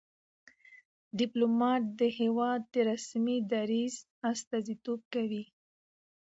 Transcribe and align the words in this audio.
ډيپلومات 1.19 1.83
د 1.99 2.01
هېواد 2.19 2.61
د 2.73 2.75
رسمي 2.89 3.37
دریځ 3.51 3.95
استازیتوب 4.31 4.99
کوي. 5.13 5.43